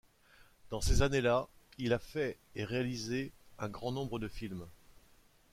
[0.71, 1.47] Dans ces années-là,
[1.77, 4.65] il a fait et réalisé un grand nombre de films.